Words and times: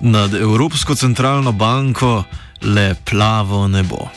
Nad 0.00 0.34
Evropsko 0.34 0.94
centralno 0.94 1.52
banko 1.52 2.24
le 2.62 2.94
plavo 3.04 3.68
nebo. 3.68 4.08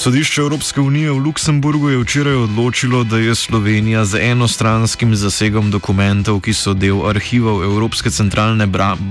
Sodišče 0.00 0.40
Evropske 0.40 0.80
unije 0.80 1.10
v 1.10 1.18
Luksemburgu 1.18 1.90
je 1.90 1.98
včeraj 1.98 2.34
odločilo, 2.34 3.04
da 3.04 3.18
je 3.18 3.34
Slovenija 3.34 4.04
z 4.04 4.18
enostranskim 4.32 5.12
zasegom 5.16 5.68
dokumentov, 5.70 6.38
ki 6.40 6.54
so 6.56 6.72
del 6.72 7.02
arhivov 7.04 7.60
Evropske 7.64 8.10
centralne 8.10 8.64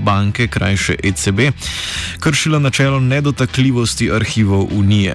banke, 0.04 0.48
krajše 0.50 0.96
ECB, 0.98 1.54
kršila 2.18 2.58
načelo 2.58 3.00
nedotakljivosti 3.00 4.10
arhivov 4.10 4.66
Unije. 4.74 5.14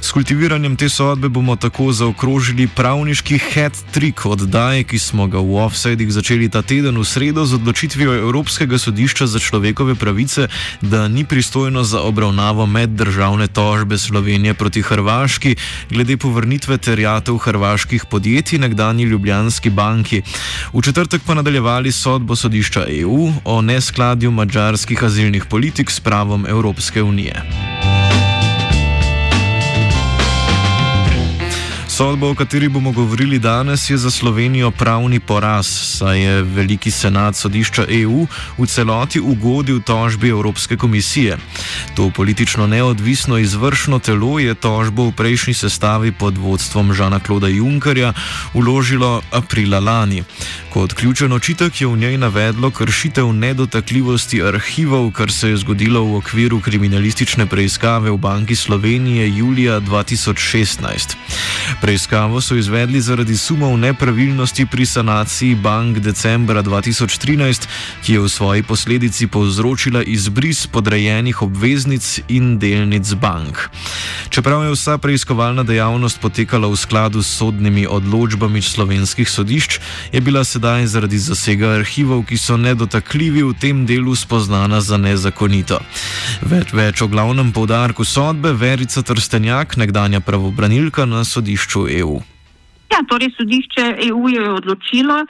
S 0.00 0.12
kultiviranjem 0.12 0.76
te 0.76 0.88
sodbe 0.88 1.28
bomo 1.28 1.56
tako 1.56 1.92
zaokrožili 1.92 2.68
pravniški 2.68 3.38
hat-trick 3.38 4.26
oddaje, 4.28 4.84
ki 4.84 4.98
smo 4.98 5.26
ga 5.26 5.40
v 5.40 5.56
offsidih 5.64 6.12
začeli 6.12 6.50
ta 6.52 6.62
teden 6.62 7.00
v 7.00 7.04
sredo 7.04 7.46
z 7.46 7.54
odločitvijo 7.54 8.12
Evropskega 8.28 8.78
sodišča 8.78 9.26
za 9.26 9.38
človekove 9.38 9.94
pravice, 9.94 10.48
da 10.80 11.08
ni 11.08 11.24
pristojno 11.24 11.84
za 11.84 12.04
obravnavo 12.04 12.66
meddržavne 12.66 13.48
tožbe 13.48 13.98
Slovenije 13.98 14.54
proti 14.54 14.82
Hrvati. 14.82 15.13
Hrvaški 15.14 15.54
glede 15.90 16.16
povrnitve 16.16 16.78
terjatev 16.78 17.36
hrvaških 17.38 18.04
podjetij 18.10 18.58
nekdani 18.58 19.02
Ljubljanski 19.02 19.70
banki. 19.70 20.22
V 20.72 20.82
četrtek 20.82 21.22
pa 21.26 21.34
nadaljevali 21.34 21.92
sodbo 21.92 22.36
sodišča 22.36 22.86
EU 22.88 23.30
o 23.44 23.60
neskladju 23.62 24.30
mađarskih 24.30 25.04
azilnih 25.04 25.44
politik 25.44 25.90
s 25.90 26.00
pravom 26.00 26.46
Evropske 26.48 27.02
unije. 27.02 27.73
Sodba, 31.94 32.26
o 32.26 32.34
kateri 32.34 32.68
bomo 32.68 32.90
govorili 32.92 33.38
danes, 33.38 33.90
je 33.90 33.96
za 33.96 34.10
Slovenijo 34.10 34.70
pravni 34.70 35.20
poraz, 35.20 35.66
saj 35.66 36.20
je 36.20 36.42
veliki 36.42 36.90
senat 36.90 37.36
sodišča 37.36 37.84
EU 37.88 38.26
v 38.58 38.66
celoti 38.66 39.20
ugodil 39.20 39.78
tožbi 39.80 40.28
Evropske 40.28 40.76
komisije. 40.76 41.38
To 41.94 42.10
politično 42.10 42.66
neodvisno 42.66 43.38
izvršno 43.38 43.98
telo 43.98 44.38
je 44.38 44.54
tožbo 44.54 45.04
v 45.04 45.12
prejšnji 45.12 45.54
sestavi 45.54 46.12
pod 46.12 46.38
vodstvom 46.38 46.92
Žana 46.92 47.20
Kloda 47.20 47.48
Junkerja 47.48 48.12
uložilo 48.54 49.22
aprila 49.30 49.80
lani. 49.80 50.24
Kot 50.74 50.92
ključen 50.92 51.32
očitek 51.32 51.80
je 51.80 51.86
v 51.86 51.98
njej 51.98 52.18
navedlo 52.18 52.70
kršitev 52.70 53.32
nedotakljivosti 53.32 54.42
arhivov, 54.42 55.12
kar 55.12 55.32
se 55.32 55.48
je 55.48 55.56
zgodilo 55.56 56.02
v 56.04 56.16
okviru 56.16 56.60
kriminalistične 56.60 57.46
preiskave 57.46 58.10
v 58.10 58.16
Banki 58.16 58.56
Slovenije 58.56 59.28
julija 59.28 59.80
2016. 59.80 61.14
Preiskavo 61.84 62.40
so 62.40 62.56
izvedli 62.56 63.00
zaradi 63.00 63.36
sumov 63.36 63.76
nepravilnosti 63.78 64.66
pri 64.66 64.86
sanaciji 64.86 65.54
bank 65.54 65.98
decembra 65.98 66.62
2013, 66.62 67.66
ki 68.04 68.12
je 68.12 68.20
v 68.20 68.28
svoji 68.28 68.62
posledici 68.62 69.26
povzročila 69.26 70.02
izbris 70.02 70.66
podrejenih 70.66 71.42
obveznic 71.42 72.20
in 72.28 72.56
delnic 72.58 73.12
bank. 73.14 73.68
Čeprav 74.28 74.64
je 74.64 74.70
vsa 74.72 74.96
preiskovalna 74.98 75.62
dejavnost 75.62 76.20
potekala 76.20 76.70
v 76.72 76.76
skladu 76.76 77.22
s 77.22 77.36
sodnimi 77.36 77.84
odločbami 77.86 78.62
slovenskih 78.62 79.28
sodišč, 79.28 79.80
je 80.12 80.20
bila 80.20 80.44
sedaj 80.44 80.86
zaradi 80.86 81.18
zasega 81.18 81.76
arhivov, 81.76 82.24
ki 82.24 82.40
so 82.40 82.56
nedotakljivi, 82.56 83.44
v 83.44 83.52
tem 83.60 83.84
delu 83.86 84.16
spoznana 84.16 84.80
za 84.80 84.96
nezakonito. 84.96 85.84
Več, 86.48 86.72
več 86.72 87.04
o 87.04 87.12
glavnem 87.12 87.52
povdarku 87.52 88.08
sodbe 88.08 88.56
Verica 88.56 89.04
Trstenjak, 89.04 89.76
nekdanja 89.76 90.24
pravobranilka 90.24 91.04
na 91.04 91.28
sodišču 91.28 91.73
sodišču 91.74 92.00
EU? 92.00 92.20
Ja, 92.92 93.02
torej 93.08 93.34
sodišče 93.36 93.84
EU 94.08 94.28
je 94.28 94.50
odločilo, 94.50 95.26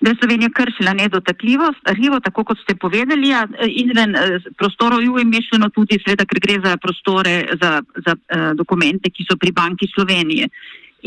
da 0.00 0.10
je 0.10 0.16
Slovenija 0.20 0.50
kršila 0.52 0.92
nedotakljivost 0.92 1.80
arhivov, 1.88 2.20
tako 2.20 2.44
kot 2.44 2.58
ste 2.60 2.74
povedali. 2.76 3.28
Ja, 3.28 3.48
izven 3.68 4.16
eh, 4.16 4.40
prostorov 4.58 5.00
EU 5.00 5.18
je 5.18 5.24
mešano 5.24 5.70
tudi, 5.72 5.98
seveda, 6.04 6.26
ker 6.28 6.40
gre 6.40 6.60
za 6.64 6.76
prostore, 6.76 7.48
za, 7.60 7.80
za 8.06 8.12
uh, 8.12 8.52
dokumente, 8.56 9.10
ki 9.10 9.24
so 9.24 9.36
pri 9.40 9.52
Banki 9.52 9.88
Slovenije. 9.94 10.48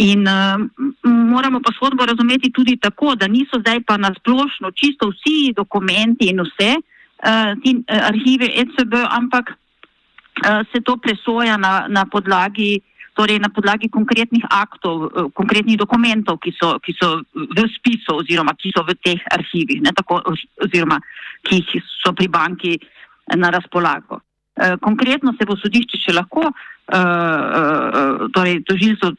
In 0.01 0.25
uh, 0.25 0.57
moramo 1.06 1.62
pa 1.62 1.74
sodbo 1.78 2.06
razumeti 2.06 2.51
tudi 2.53 2.78
tako, 2.81 3.16
da 3.16 3.28
niso 3.28 3.62
zdaj 3.62 3.81
pa 3.85 3.97
nasplošno 3.97 4.72
čisto 4.72 5.12
vsi 5.13 5.53
dokumenti 5.53 6.29
in 6.34 6.41
vse 6.41 6.74
uh, 6.78 7.53
ti 7.62 7.78
uh, 7.78 8.01
arhive 8.09 8.50
ECB, 8.66 8.94
ampak 9.09 9.53
uh, 9.53 10.66
se 10.74 10.81
to 10.81 10.97
presoja 10.97 11.57
na, 11.57 11.85
na 11.89 12.06
podlagi 12.06 12.79
uh, 12.81 12.96
torej 13.17 13.41
na 13.41 13.50
podlagi 13.50 13.89
konkretnih 13.89 14.45
aktov, 14.45 15.09
eh, 15.09 15.25
konkretnih 15.33 15.73
dokumentov, 15.73 16.38
ki 16.38 16.53
so, 16.53 16.78
ki 16.78 16.94
so 16.94 17.25
v 17.33 17.66
spisu 17.73 18.22
oziroma 18.22 18.53
ki 18.53 18.69
so 18.69 18.85
v 18.85 18.94
teh 19.01 19.17
arhivih, 19.33 19.81
ne, 19.81 19.89
tako, 19.89 20.22
oziroma 20.61 21.01
ki 21.41 21.66
so 21.81 22.13
pri 22.13 22.29
banki 22.29 22.77
na 23.33 23.50
razpolago. 23.50 24.22
Eh, 24.57 24.77
konkretno 24.81 25.33
se 25.33 25.45
bo 25.45 25.57
sodišče 25.57 25.97
še 25.97 26.13
lahko, 26.13 26.45
eh, 26.45 28.29
torej 28.33 28.61
tožilstvo 28.63 29.11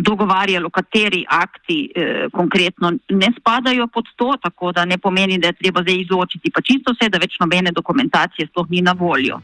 dogovarjalo, 0.00 0.72
kateri 0.72 1.22
akti 1.28 1.92
konkretno 2.32 2.96
ne 3.12 3.30
spadajo 3.38 3.86
pod 3.86 4.08
to, 4.16 4.34
tako 4.42 4.72
da 4.72 4.84
ne 4.84 4.98
pomeni, 4.98 5.38
da 5.38 5.52
je 5.52 5.60
treba 5.62 5.84
zdaj 5.84 6.00
izočiti 6.00 6.50
pa 6.50 6.60
čisto 6.60 6.92
vse, 6.92 7.08
da 7.08 7.18
več 7.18 7.38
nobene 7.40 7.70
dokumentacije 7.72 8.48
sploh 8.48 8.66
ni 8.70 8.82
na 8.82 8.92
voljo. 8.92 9.40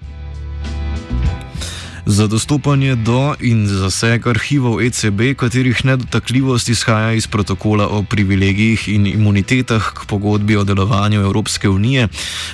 Za 2.07 2.27
dostopanje 2.29 2.95
do 3.01 3.33
in 3.41 3.65
zaseg 3.67 4.27
arhivov 4.29 4.77
ECB, 4.81 5.33
katerih 5.41 5.85
nedotakljivost 5.85 6.69
izhaja 6.69 7.13
iz 7.13 7.27
protokola 7.27 7.89
o 7.89 8.03
privilegijih 8.03 8.89
in 8.89 9.07
imunitetah 9.07 9.93
k 9.95 10.05
pogodbi 10.07 10.57
o 10.57 10.65
delovanju 10.65 11.21
Evropske 11.21 11.69
unije, 11.69 12.09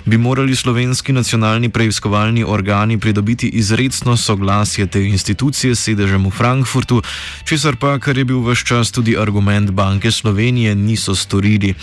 bi 0.04 0.18
morali 0.18 0.56
slovenski 0.56 1.12
nacionalni 1.12 1.68
preiskovalni 1.68 2.44
organi 2.46 2.98
pridobiti 2.98 3.48
izredno 3.48 4.16
soglasje 4.16 4.86
te 4.86 5.02
institucije 5.06 5.74
s 5.74 5.82
sedežem 5.82 6.26
v 6.26 6.30
Frankfurtu, 6.30 7.02
česar 7.44 7.76
pa, 7.76 7.98
kar 7.98 8.18
je 8.18 8.24
bil 8.24 8.38
vse 8.46 8.64
čas 8.66 8.92
tudi 8.92 9.18
argument 9.18 9.70
Banke 9.70 10.10
Slovenije, 10.10 10.74
niso 10.74 11.14
storili. 11.14 11.74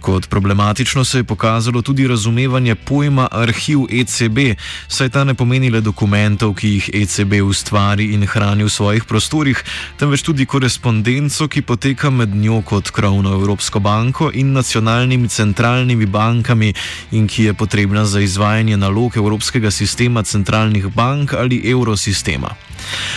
Kot 0.00 0.28
problematično 0.28 1.04
se 1.04 1.18
je 1.18 1.24
pokazalo 1.24 1.82
tudi 1.82 2.08
razumevanje 2.08 2.74
pojma 2.74 3.28
arhiv 3.30 3.78
ECB, 3.90 4.60
saj 4.88 5.08
ta 5.08 5.24
ne 5.24 5.34
pomeni 5.34 5.70
le 5.70 5.80
dokumentov, 5.80 6.54
ki 6.54 6.68
jih 6.68 6.90
ECB. 6.92 7.13
ECB 7.14 7.46
ustvari 7.46 8.10
in 8.10 8.26
hrani 8.26 8.64
v 8.66 8.70
svojih 8.70 9.04
prostorih, 9.06 9.54
temveč 9.98 10.24
tudi 10.26 10.46
korespondenco, 10.46 11.46
ki 11.46 11.62
poteka 11.62 12.10
med 12.10 12.34
njo 12.34 12.58
kot 12.66 12.90
krovno 12.90 13.38
Evropsko 13.38 13.78
banko 13.78 14.30
in 14.34 14.50
nacionalnimi 14.52 15.28
centralnimi 15.28 16.06
bankami 16.06 16.74
in 17.12 17.28
ki 17.30 17.44
je 17.44 17.54
potrebna 17.54 18.04
za 18.04 18.20
izvajanje 18.20 18.76
nalog 18.76 19.16
Evropskega 19.16 19.70
sistema 19.70 20.22
centralnih 20.22 20.90
bank 20.90 21.32
ali 21.38 21.62
evrosistema. 21.70 22.50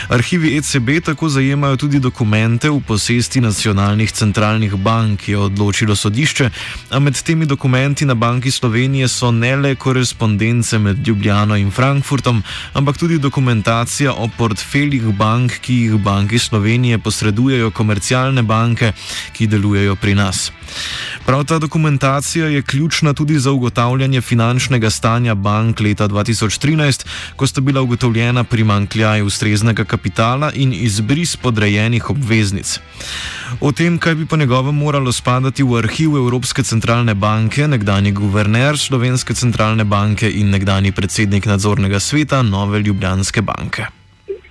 Arhivi 0.09 0.57
ECB 0.57 1.03
tako 1.05 1.29
zajemajo 1.29 1.75
tudi 1.75 1.99
dokumente 1.99 2.69
v 2.69 2.81
posesti 2.87 3.41
nacionalnih 3.41 4.11
centralnih 4.11 4.75
bank, 4.75 5.27
je 5.27 5.37
odločilo 5.37 5.95
sodišče, 5.95 6.49
a 6.89 6.99
med 6.99 7.21
temi 7.21 7.45
dokumenti 7.45 8.05
na 8.05 8.13
Banki 8.13 8.51
Slovenije 8.51 9.07
so 9.07 9.31
ne 9.31 9.55
le 9.55 9.75
korespondence 9.75 10.77
med 10.79 11.07
Ljubljano 11.07 11.55
in 11.55 11.71
Frankfurtom, 11.71 12.43
ampak 12.73 12.97
tudi 12.97 13.19
dokumentacija 13.19 14.13
o 14.13 14.29
portfeljih 14.37 15.03
bank, 15.03 15.59
ki 15.61 15.73
jih 15.73 15.97
Banki 15.97 16.39
Slovenije 16.39 16.97
posredujejo 16.97 17.71
komercialne 17.71 18.41
banke, 18.43 18.91
ki 19.33 19.47
delujejo 19.47 19.95
pri 19.95 20.15
nas. 20.15 20.51
Prav 21.25 21.43
ta 21.43 21.59
dokumentacija 21.59 22.47
je 22.47 22.61
ključna 22.61 23.13
tudi 23.13 23.39
za 23.39 23.51
ugotavljanje 23.51 24.21
finančnega 24.21 24.89
stanja 24.89 25.35
bank 25.35 25.79
leta 25.79 26.07
2013, 26.07 27.05
ko 27.35 27.47
sta 27.47 27.61
bila 27.61 27.81
ugotovljena 27.81 28.43
primankljaj 28.43 29.21
ustreznega 29.21 29.83
kapitala 29.83 30.51
in 30.55 30.73
izbris 30.73 31.35
podrejenih 31.35 32.09
obveznic. 32.09 32.79
O 33.61 33.71
tem, 33.71 33.97
kaj 33.97 34.15
bi 34.15 34.25
po 34.25 34.37
njegovem 34.37 34.75
moralo 34.75 35.11
spadati 35.11 35.63
v 35.63 35.77
arhiv 35.77 36.15
Evropske 36.15 36.63
centralne 36.63 37.13
banke, 37.13 37.67
nekdani 37.67 38.11
guverner 38.11 38.77
Slovenske 38.77 39.33
centralne 39.33 39.83
banke 39.83 40.29
in 40.31 40.49
nekdani 40.49 40.91
predsednik 40.91 41.45
nadzornega 41.45 41.99
sveta 41.99 42.41
Nove 42.41 42.79
Ljubljanske 42.79 43.41
banke. 43.41 43.85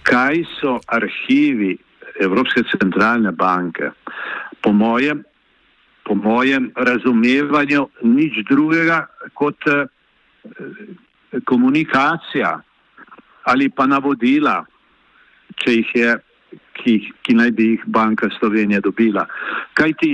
Kaj 0.02 0.44
so 0.60 0.78
arhivi 0.86 1.76
Evropske 2.20 2.62
centralne 2.72 3.32
banke? 3.32 3.90
Po 4.62 4.72
mojem, 4.72 5.22
po 6.06 6.14
mojem 6.14 6.70
razumevanju 6.76 7.88
nič 8.02 8.44
drugega 8.48 9.06
kot 9.34 9.66
eh, 9.66 9.86
komunikacija 11.44 12.60
ali 13.46 13.68
pa 13.70 13.86
navodila, 13.86 14.64
če 15.62 15.74
jih 15.74 15.90
je, 15.94 16.14
ki, 16.78 16.94
ki 17.22 17.34
naj 17.38 17.52
bi 17.54 17.68
jih 17.72 17.84
Banka 17.86 18.26
Slovenije 18.38 18.80
dobila. 18.82 19.22
Kaj 19.78 19.92
ti 20.02 20.10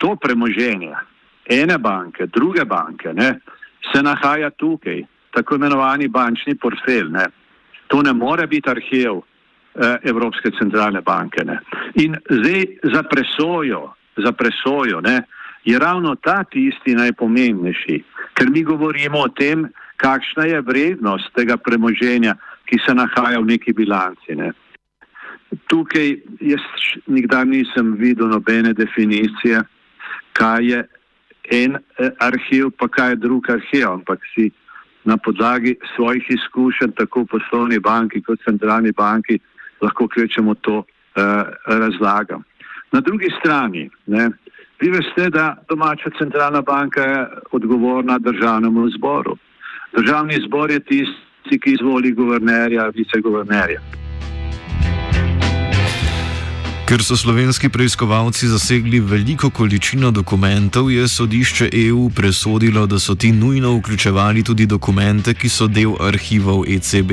to 0.00 0.14
premoženje 0.16 0.94
ene 1.50 1.76
banke, 1.78 2.26
druge 2.32 2.64
banke, 2.64 3.12
ne, 3.12 3.34
se 3.92 4.02
nahaja 4.02 4.50
tukaj, 4.56 5.02
tako 5.36 5.60
imenovani 5.60 6.08
bančni 6.08 6.54
portfelj. 6.56 7.12
Ne. 7.12 7.26
To 7.92 8.02
ne 8.02 8.12
more 8.16 8.46
biti 8.46 8.70
arhiv 8.70 9.20
eh, 9.20 9.96
Evropske 10.02 10.50
centralne 10.58 11.04
banke. 11.04 11.44
Ne. 11.44 11.60
In 12.00 12.16
zdaj 12.30 12.66
za 12.94 13.02
presojo, 13.02 13.90
za 14.16 14.32
presojo 14.32 15.00
ne, 15.00 15.22
je 15.64 15.78
ravno 15.78 16.14
ta 16.14 16.44
tisti 16.44 16.94
najpomembnejši, 16.94 18.02
ker 18.34 18.50
mi 18.50 18.62
govorimo 18.64 19.18
o 19.20 19.28
tem, 19.28 19.68
kakšna 19.96 20.44
je 20.44 20.60
vrednost 20.60 21.32
tega 21.36 21.56
premoženja, 21.56 22.34
ki 22.64 22.78
se 22.86 22.94
nahaja 22.94 23.40
v 23.40 23.50
neki 23.52 23.72
bilanci. 23.72 24.36
Ne. 24.36 24.52
Tukaj 25.66 26.14
jaz 26.40 26.64
nikdar 27.06 27.46
nisem 27.46 27.92
videl 27.98 28.30
nobene 28.30 28.72
definicije, 28.72 29.60
kaj 30.32 30.64
je 30.64 30.80
en 31.50 31.76
eh, 31.76 32.10
arhiv, 32.18 32.70
pa 32.78 32.88
kaj 32.88 33.10
je 33.10 33.22
drug 33.26 33.50
arhiv, 33.50 33.88
ampak 33.90 34.24
si 34.34 34.50
na 35.04 35.16
podlagi 35.16 35.76
svojih 35.96 36.24
izkušenj, 36.28 36.92
tako 36.96 37.24
v 37.24 37.36
poslovni 37.36 37.78
banki 37.78 38.22
kot 38.22 38.40
centralni 38.44 38.92
banki, 38.92 39.40
lahko 39.80 40.08
kvečemo 40.08 40.54
to 40.60 40.76
uh, 40.76 40.84
razlagam. 41.66 42.44
Na 42.92 43.00
drugi 43.00 43.28
strani, 43.40 43.90
ne, 44.06 44.30
vi 44.80 44.90
veste, 44.90 45.30
da 45.30 45.56
domača 45.68 46.10
centralna 46.18 46.62
banka 46.62 47.00
je 47.00 47.26
odgovorna 47.52 48.18
državnemu 48.18 48.88
zboru. 48.90 49.36
Državni 49.96 50.38
zbor 50.46 50.70
je 50.70 50.80
tisti, 50.80 51.60
ki 51.62 51.72
izvoli 51.72 52.12
guvernerja, 52.12 52.90
viceguvernerja. 52.94 53.80
Ker 56.90 57.02
so 57.06 57.14
slovenski 57.16 57.68
preiskovalci 57.68 58.48
zasegli 58.50 58.98
veliko 59.00 59.50
količino 59.50 60.10
dokumentov, 60.10 60.90
je 60.90 61.08
sodišče 61.08 61.68
EU 61.86 62.10
presodilo, 62.16 62.86
da 62.86 62.98
so 62.98 63.14
ti 63.14 63.32
nujno 63.32 63.76
vključevali 63.76 64.42
tudi 64.42 64.66
dokumente, 64.66 65.34
ki 65.34 65.48
so 65.48 65.68
del 65.68 65.94
arhivov 66.00 66.64
ECB. 66.66 67.12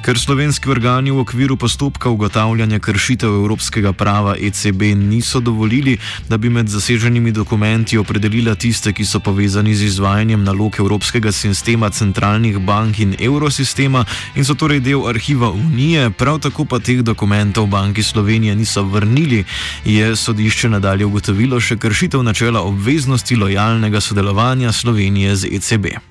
Ker 0.00 0.16
slovenski 0.16 0.70
organi 0.72 1.10
v 1.12 1.20
okviru 1.20 1.56
postopka 1.60 2.08
ugotavljanja 2.08 2.78
kršitev 2.78 3.34
evropskega 3.34 3.92
prava 3.92 4.32
ECB 4.40 4.82
niso 4.96 5.40
dovolili, 5.40 5.98
da 6.28 6.36
bi 6.36 6.48
med 6.48 6.68
zaseženimi 6.68 7.32
dokumenti 7.32 7.98
opredelila 7.98 8.54
tiste, 8.54 8.92
ki 8.92 9.04
so 9.04 9.20
povezani 9.20 9.74
z 9.74 9.84
izvajanjem 9.92 10.44
nalog 10.44 10.76
Evropskega 10.78 11.32
sistema 11.32 11.90
centralnih 11.90 12.58
bank 12.58 12.98
in 12.98 13.14
evrosistema 13.20 14.04
in 14.34 14.44
so 14.44 14.54
torej 14.54 14.80
del 14.80 15.04
arhiva 15.08 15.50
Unije, 15.50 16.10
prav 16.10 16.40
tako 16.40 16.64
pa 16.64 16.78
teh 16.78 17.02
dokumentov 17.04 17.66
Banki 17.66 18.02
Slovenije 18.02 18.56
niso 18.56 18.82
vrnili, 18.82 19.44
je 19.84 20.16
sodišče 20.16 20.68
nadalje 20.68 21.04
ugotovilo 21.04 21.60
še 21.60 21.76
kršitev 21.76 22.22
načela 22.22 22.64
obveznosti 22.64 23.36
lojalnega 23.36 24.00
sodelovanja 24.00 24.72
Slovenije 24.72 25.36
z 25.36 25.48
ECB. 25.52 26.09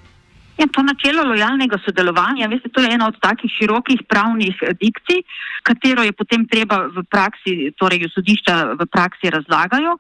Ja, 0.60 0.68
to 0.68 0.84
načelo 0.84 1.24
lojalnega 1.24 1.78
sodelovanja, 1.86 2.50
veste, 2.52 2.70
to 2.70 2.82
je 2.84 2.92
ena 2.92 3.08
od 3.08 3.20
takih 3.24 3.52
širokih 3.58 4.04
pravnih 4.12 4.56
eh, 4.62 4.74
dikcij, 4.82 5.24
katero 5.64 6.04
je 6.04 6.12
potem 6.12 6.44
treba 6.52 6.84
v 6.96 7.04
praksi, 7.08 7.72
torej 7.80 8.04
v 8.04 8.12
sodišča 8.12 8.56
v 8.80 8.88
praksi 8.92 9.32
razlagajo. 9.32 9.96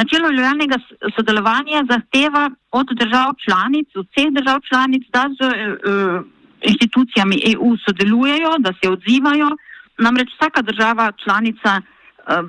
Načelo 0.00 0.30
lojalnega 0.30 0.78
sodelovanja 1.16 1.84
zahteva 1.90 2.48
od 2.70 2.88
držav 3.00 3.34
članic, 3.44 3.88
od 3.98 4.06
vseh 4.08 4.30
držav 4.30 4.60
članic, 4.68 5.04
da 5.12 5.26
z 5.34 5.40
uh, 5.42 6.22
inštitucijami 6.62 7.40
EU 7.52 7.74
sodelujejo, 7.82 8.52
da 8.58 8.72
se 8.78 8.90
odzivajo. 8.90 9.50
Namreč 9.98 10.30
vsaka 10.36 10.62
država 10.62 11.12
članica 11.24 11.80
Eh, 11.80 11.97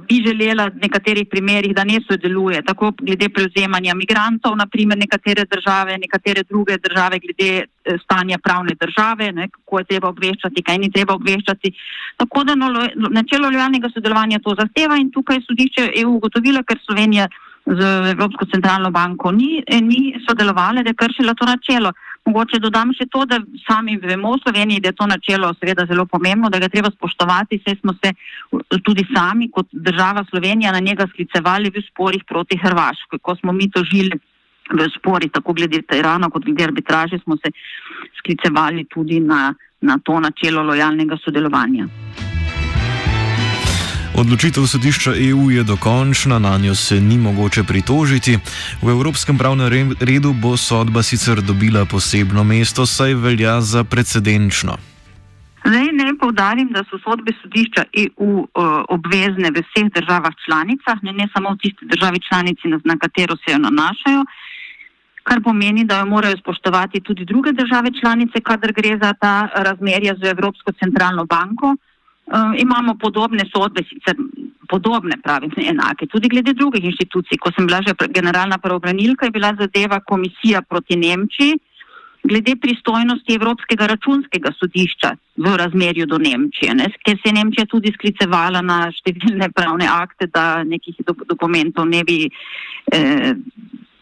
bi 0.08 0.24
želela 0.26 0.66
v 0.68 0.82
nekaterih 0.82 1.28
primerjih, 1.32 1.74
da 1.76 1.84
ne 1.84 2.00
sodeluje, 2.08 2.62
tako 2.68 2.92
glede 3.02 3.30
prevzemanja 3.30 3.94
migrantov, 3.96 4.58
naprimer 4.58 4.98
nekatere 4.98 5.46
države, 5.46 5.98
nekatere 5.98 6.44
druge 6.44 6.78
države, 6.78 7.20
glede 7.20 7.52
eh, 7.64 7.98
stanja 8.04 8.38
pravne 8.44 8.76
države, 8.82 9.32
ne, 9.32 9.48
kako 9.50 9.80
je 9.80 9.86
treba 9.86 10.10
obveščati, 10.10 10.64
kaj 10.64 10.78
ni 10.78 10.92
treba 10.92 11.16
obveščati. 11.16 11.72
Tako 12.18 12.44
da 12.44 12.56
načelo 13.10 13.50
lojalnega 13.50 13.90
sodelovanja 13.94 14.40
to 14.44 14.56
zahteva 14.60 14.98
in 15.00 15.12
tukaj 15.12 15.40
sodišče 15.48 15.92
EU 16.02 16.18
ugotovilo, 16.18 16.64
ker 16.64 16.80
Slovenija 16.86 17.30
z 17.78 18.12
Evropsko 18.12 18.46
centralno 18.46 18.92
banko 18.92 19.32
ni, 19.32 19.64
ni 19.82 20.16
sodelovala, 20.28 20.84
da 20.84 20.90
je 20.90 21.00
kršila 21.02 21.34
to 21.34 21.46
načelo. 21.46 21.92
Mogoče 22.26 22.60
dodam 22.60 22.92
še 22.94 23.06
to, 23.10 23.24
da 23.26 23.40
sami 23.66 23.98
vemo 23.98 24.34
v 24.36 24.42
Sloveniji, 24.44 24.82
da 24.84 24.92
je 24.92 24.98
to 24.98 25.08
načelo 25.08 25.52
seveda 25.60 25.86
zelo 25.90 26.06
pomembno, 26.06 26.50
da 26.50 26.60
ga 26.60 26.70
treba 26.70 26.92
spoštovati. 26.92 27.62
Vse 27.62 27.78
smo 27.82 27.94
se 28.02 28.14
tudi 28.86 29.06
sami 29.14 29.50
kot 29.52 29.70
država 29.72 30.26
Slovenija 30.30 30.74
na 30.76 30.80
njega 30.80 31.08
sklicevali 31.10 31.72
v 31.74 31.86
sporih 31.88 32.26
proti 32.28 32.58
Hrvaški. 32.58 33.22
Ko 33.22 33.36
smo 33.36 33.54
mi 33.54 33.70
to 33.72 33.84
žili 33.84 34.20
v 34.70 34.90
spori, 34.98 35.30
tako 35.30 35.54
glede 35.54 35.82
Irana 35.98 36.30
kot 36.30 36.46
glede 36.46 36.64
arbitraže, 36.64 37.22
smo 37.24 37.38
se 37.38 37.54
sklicevali 38.20 38.86
tudi 38.86 39.20
na, 39.20 39.54
na 39.82 39.98
to 40.04 40.20
načelo 40.20 40.64
lojalnega 40.64 41.18
sodelovanja. 41.24 41.88
Odločitev 44.18 44.66
sodišča 44.66 45.12
EU 45.30 45.52
je 45.52 45.64
dokončna, 45.64 46.40
na 46.40 46.58
njo 46.58 46.76
se 46.76 47.02
ni 47.02 47.18
mogoče 47.18 47.64
pritožiti. 47.64 48.40
V 48.82 48.90
evropskem 48.90 49.38
pravnem 49.38 49.94
redu 50.02 50.34
bo 50.34 50.58
sodba 50.58 51.04
sicer 51.04 51.42
dobila 51.42 51.86
posebno 51.86 52.44
mesto, 52.44 52.86
saj 52.86 53.14
velja 53.14 53.62
za 53.62 53.84
precedenčno. 53.84 54.78
Zdaj 55.66 55.92
ne 55.94 56.18
povdarim, 56.20 56.70
da 56.72 56.84
so 56.90 56.98
sodbe 57.04 57.32
sodišča 57.42 57.84
EU 58.04 58.32
eh, 58.44 58.48
obvezne 58.90 59.52
v 59.52 59.62
vseh 59.62 59.88
državah 59.98 60.34
članicah, 60.46 60.98
ne, 61.04 61.14
ne 61.14 61.28
samo 61.34 61.54
v 61.54 61.58
tisti 61.62 61.86
državi 61.86 62.20
članici, 62.28 62.66
na 62.84 62.98
katero 62.98 63.36
se 63.36 63.52
jo 63.54 63.60
nanašajo, 63.68 64.24
kar 65.24 65.42
pomeni, 65.44 65.86
da 65.86 66.00
jo 66.00 66.06
morajo 66.06 66.38
spoštovati 66.38 67.02
tudi 67.02 67.26
druge 67.26 67.52
države 67.52 67.90
članice, 68.02 68.42
kadar 68.42 68.72
gre 68.74 68.98
za 69.04 69.14
ta 69.14 69.50
razmerja 69.56 70.16
z 70.22 70.32
Evropsko 70.34 70.72
centralno 70.72 71.26
banko. 71.26 71.76
Uh, 72.30 72.54
imamo 72.62 72.94
podobne 72.94 73.46
sodbe, 73.50 73.82
sicer 73.90 74.16
podobne, 74.70 75.18
pravim, 75.24 75.50
enake, 75.58 76.06
tudi 76.08 76.30
glede 76.30 76.54
drugih 76.54 76.84
inštitucij. 76.86 77.40
Ko 77.42 77.52
sem 77.52 77.66
bila 77.66 77.82
že 77.82 77.96
generalna 78.14 78.58
pravobranilka, 78.58 79.26
je 79.26 79.32
bila 79.32 79.56
zadeva 79.58 80.00
komisija 80.00 80.62
proti 80.62 80.96
Nemčiji 80.96 81.58
glede 82.24 82.56
pristojnosti 82.62 83.34
Evropskega 83.34 83.88
računskega 83.88 84.52
sodišča 84.60 85.14
v 85.38 85.56
razmerju 85.58 86.06
do 86.06 86.18
Nemčije, 86.18 86.76
ne, 86.76 86.90
ker 87.06 87.16
se 87.18 87.30
je 87.30 87.34
Nemčija 87.34 87.66
tudi 87.66 87.94
sklicevala 87.96 88.62
na 88.62 88.90
številne 88.92 89.50
pravne 89.56 89.88
akte, 89.88 90.28
da 90.28 90.64
nekih 90.68 91.00
do, 91.08 91.16
dokumentov 91.30 91.88
ne 91.88 92.04
bi 92.04 92.26
eh, 92.28 93.34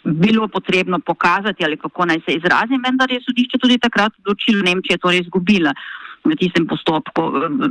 bilo 0.04 0.48
potrebno 0.48 1.00
pokazati 1.00 1.66
ali 1.66 1.78
kako 1.78 2.10
naj 2.10 2.24
se 2.26 2.40
izrazim, 2.40 2.82
vendar 2.84 3.12
je 3.12 3.22
sodišče 3.22 3.62
tudi 3.62 3.78
takrat 3.78 4.18
odločilo 4.24 4.66
Nemčije, 4.66 4.98
torej 4.98 5.26
izgubila 5.28 5.76
v 6.26 6.36
tistem 6.36 6.68
postopku 6.68 7.22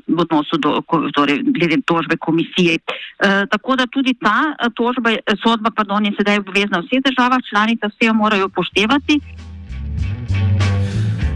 v 0.06 0.18
odnosu 0.18 0.58
do 0.58 0.82
torej, 1.14 1.42
glede 1.42 1.80
tožbe 1.84 2.16
komisije. 2.16 2.78
E, 2.78 3.46
tako 3.50 3.76
da 3.76 3.86
tudi 3.86 4.14
ta 4.14 4.54
e, 4.54 4.70
tožba, 4.74 5.16
sodba 5.42 5.70
pardon, 5.70 6.04
je 6.04 6.12
sedaj 6.18 6.38
obvezna 6.38 6.82
vseh 6.84 7.02
državah 7.04 7.40
članica, 7.50 7.88
vse 7.88 8.06
jo 8.06 8.14
morajo 8.14 8.46
upoštevati. 8.46 9.20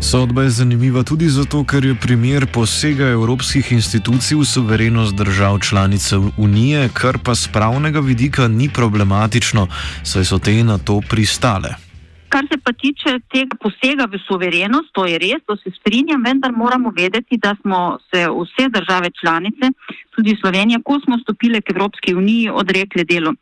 Sodba 0.00 0.42
je 0.42 0.50
zanimiva 0.50 1.02
tudi 1.02 1.28
zato, 1.28 1.60
ker 1.64 1.84
je 1.84 1.94
primer 1.94 2.46
posega 2.48 3.12
evropskih 3.12 3.72
institucij 3.72 4.38
v 4.38 4.44
suverenost 4.44 5.14
držav 5.14 5.58
članice 5.60 6.16
Unije, 6.36 6.88
kar 6.88 7.18
pa 7.18 7.34
z 7.34 7.48
pravnega 7.52 8.00
vidika 8.00 8.48
ni 8.48 8.68
problematično, 8.68 9.68
saj 10.02 10.24
so 10.24 10.38
te 10.38 10.56
na 10.64 10.78
to 10.78 11.00
pristale. 11.10 11.89
Kar 12.30 12.46
se 12.46 12.58
pa 12.62 12.72
tiče 12.72 13.16
tega 13.34 13.56
posega 13.58 14.06
v 14.06 14.20
suverenost, 14.22 14.92
to 14.94 15.04
je 15.10 15.18
res, 15.18 15.42
to 15.46 15.56
se 15.58 15.72
strinjam, 15.80 16.22
vendar 16.22 16.52
moramo 16.54 16.92
vedeti, 16.96 17.38
da 17.42 17.56
smo 17.60 17.98
se 18.10 18.22
vse 18.30 18.68
države 18.70 19.10
članice, 19.20 19.72
tudi 20.14 20.36
Slovenija, 20.40 20.78
ko 20.84 21.00
smo 21.04 21.18
stopile 21.18 21.60
k 21.60 21.74
Evropski 21.74 22.14
uniji, 22.14 22.52
odrekle 22.62 23.04
delu 23.04 23.34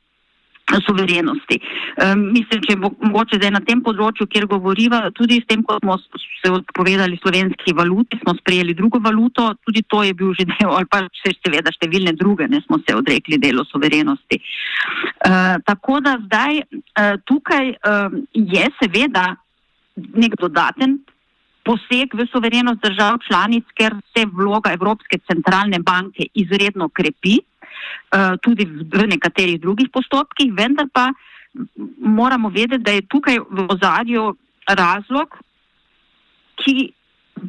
suverenosti. 0.86 1.58
Um, 2.04 2.28
mislim, 2.34 2.62
če 2.66 2.76
bo 2.80 2.90
mogoče 3.00 3.40
zdaj 3.40 3.52
na 3.56 3.62
tem 3.64 3.80
področju, 3.84 4.28
kjer 4.30 4.46
govoriva, 4.50 5.00
tudi 5.16 5.40
s 5.40 5.48
tem, 5.48 5.62
ko 5.66 5.78
smo 5.82 5.96
se 6.42 6.52
odpovedali 6.52 7.18
slovenski 7.22 7.74
valuti, 7.76 8.20
smo 8.22 8.36
sprejeli 8.38 8.76
drugo 8.78 9.00
valuto, 9.04 9.50
tudi 9.64 9.82
to 9.88 10.02
je 10.04 10.14
bil 10.14 10.34
že 10.38 10.48
del, 10.52 10.70
ali 10.70 10.88
pa 10.90 11.04
še 11.22 11.34
seveda 11.40 11.72
številne 11.74 12.14
druge, 12.18 12.48
ne 12.48 12.60
smo 12.66 12.80
se 12.84 12.96
odrekli 12.96 13.40
delu 13.40 13.64
suverenosti. 13.68 14.40
Uh, 15.26 15.56
tako 15.66 16.00
da 16.04 16.18
zdaj 16.26 16.62
uh, 16.62 17.14
tukaj 17.28 17.74
uh, 17.74 18.18
je 18.32 18.66
seveda 18.78 19.32
nek 19.96 20.36
dodaten 20.38 21.00
poseg 21.68 22.14
v 22.16 22.24
suverenost 22.32 22.80
držav 22.80 23.20
članic, 23.26 23.64
ker 23.76 23.96
se 24.16 24.24
vloga 24.32 24.72
Evropske 24.72 25.20
centralne 25.28 25.78
banke 25.84 26.30
izredno 26.34 26.88
krepi. 26.88 27.38
Eh, 27.38 28.36
tudi 28.42 28.64
v 28.64 29.06
nekaterih 29.12 29.60
drugih 29.60 29.90
postopkih, 29.92 30.52
vendar 30.56 30.88
pa 30.92 31.10
moramo 32.00 32.48
vedeti, 32.48 32.82
da 32.84 32.92
je 32.96 33.06
tukaj 33.08 33.38
v 33.38 33.66
ozadju 33.68 34.24
razlog, 34.68 35.36
ki 36.56 36.92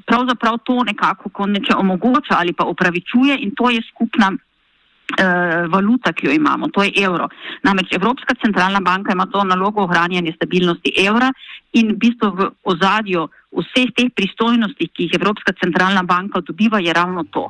pravzaprav 0.05 0.59
to 0.63 0.83
nekako 0.83 1.29
konče 1.29 1.75
omogoča 1.75 2.37
ali 2.37 2.53
pa 2.53 2.63
upravičuje 2.63 3.39
in 3.39 3.55
to 3.55 3.69
je 3.69 3.81
skupna 3.89 4.31
valuta, 5.69 6.13
ki 6.13 6.27
jo 6.27 6.33
imamo, 6.33 6.67
to 6.67 6.83
je 6.83 6.91
evro. 7.03 7.29
Namreč 7.63 7.93
Evropska 7.95 8.35
centralna 8.43 8.79
banka 8.79 9.13
ima 9.13 9.25
to 9.25 9.43
nalogo 9.43 9.81
ohranjanja 9.83 10.33
stabilnosti 10.35 10.93
evra 11.07 11.31
in 11.73 11.93
v 11.93 11.97
bistvu 11.97 12.31
v 12.35 12.49
ozadju 12.63 13.27
vseh 13.51 13.89
teh 13.97 14.09
pristojnosti, 14.15 14.89
ki 14.93 15.07
jih 15.07 15.17
Evropska 15.19 15.53
centralna 15.63 16.03
banka 16.03 16.41
dobiva, 16.41 16.79
je 16.79 16.93
ravno 16.93 17.23
to. 17.31 17.49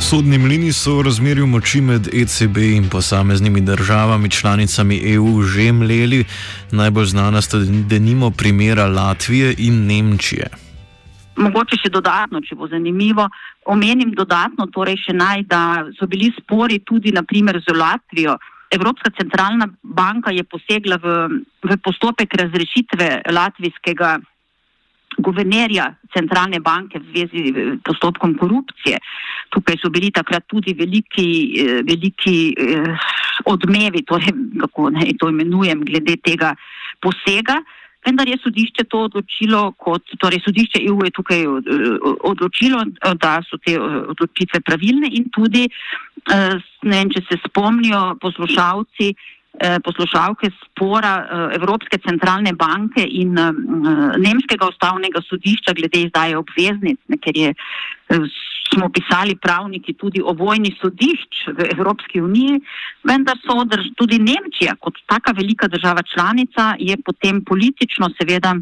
Sodni 0.00 0.38
mlini 0.38 0.72
so 0.72 0.94
v 0.98 1.02
razmerju 1.08 1.46
moči 1.46 1.80
med 1.80 2.06
ECB 2.14 2.56
in 2.56 2.88
posameznimi 2.88 3.60
državami 3.60 4.30
članicami 4.30 5.00
EU 5.14 5.42
že 5.42 5.72
mleli, 5.72 6.24
najbolj 6.70 7.06
znana 7.06 7.42
sta 7.42 7.58
denimo 7.90 8.30
primera 8.30 8.86
Latvije 8.86 9.54
in 9.58 9.86
Nemčije. 9.86 10.67
Mogoče 11.38 11.78
še 11.78 11.90
dodatno, 11.94 12.40
če 12.42 12.56
bo 12.58 12.68
zanimivo, 12.68 13.28
omenim 13.70 14.10
dodatno, 14.16 14.66
torej 14.74 14.98
še 15.04 15.14
naj, 15.14 15.44
da 15.50 15.60
so 15.98 16.08
bili 16.10 16.32
spori 16.36 16.80
tudi 16.84 17.12
naprimer 17.14 17.60
z 17.62 17.74
Latvijo. 17.76 18.38
Evropska 18.74 19.10
centralna 19.16 19.68
banka 19.82 20.32
je 20.34 20.44
posegla 20.44 20.98
v, 21.00 21.14
v 21.64 21.78
postopek 21.84 22.34
razrešitve 22.36 23.30
latvijskega 23.32 24.18
guvernerja 25.18 25.94
centralne 26.14 26.60
banke 26.60 26.98
v 26.98 27.06
zvezi 27.10 27.42
s 27.52 27.80
postopkom 27.82 28.36
korupcije. 28.38 28.98
Tukaj 29.50 29.78
so 29.80 29.90
bili 29.90 30.10
takrat 30.14 30.46
tudi 30.46 30.74
veliki, 30.78 31.28
eh, 31.58 31.80
veliki 31.82 32.54
eh, 32.54 32.92
odmevi, 33.44 34.04
torej, 34.04 34.34
kako 34.60 34.90
naj 34.90 35.16
to 35.18 35.30
imenujem, 35.32 35.84
glede 35.84 36.16
tega 36.22 36.54
posega. 37.00 37.62
Vendar 38.06 38.28
je 38.28 38.38
sodišče 38.42 38.84
to 38.88 39.04
odločilo, 39.08 39.72
kot, 39.76 40.04
torej 40.22 40.42
sodišče 40.44 40.84
EU 40.88 40.98
je 41.04 41.14
tukaj 41.16 41.42
eh, 41.42 41.96
odločilo, 42.30 42.84
da 43.22 43.38
so 43.48 43.58
te 43.64 43.78
odločitve 43.80 44.62
pravilne 44.66 45.10
in 45.12 45.28
tudi, 45.34 45.66
ne 46.28 46.94
vem, 46.94 47.10
če 47.10 47.22
se 47.24 47.38
spomnijo 47.46 48.18
poslušalci, 48.20 49.12
Eh, 49.60 49.80
poslušalke 49.82 50.50
spora 50.54 51.12
eh, 51.18 51.56
Evropske 51.56 51.98
centralne 51.98 52.52
banke 52.54 53.02
in 53.02 53.38
eh, 53.38 53.50
Nemškega 54.22 54.68
ustavnega 54.70 55.18
sodišča 55.26 55.74
glede 55.74 56.04
izdaje 56.04 56.36
obveznic, 56.38 57.00
ne, 57.10 57.18
ker 57.18 57.34
je, 57.34 57.50
smo 58.74 58.88
pisali 58.88 59.36
pravniki 59.36 59.94
tudi 59.94 60.22
o 60.24 60.32
vojni 60.32 60.74
sodišč 60.80 61.46
v 61.56 61.68
Evropski 61.76 62.20
uniji, 62.20 62.60
vendar 63.04 63.38
so 63.44 63.64
drž, 63.64 63.92
tudi 63.96 64.18
Nemčija 64.18 64.76
kot 64.80 65.00
taka 65.06 65.32
velika 65.32 65.68
država 65.68 66.02
članica 66.02 66.74
je 66.78 66.96
potem 67.04 67.44
politično 67.44 68.10
seveda 68.18 68.54